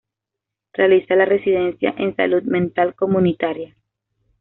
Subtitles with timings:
[0.73, 3.77] Realiza la Residencia en Salud Mental Comunitaria.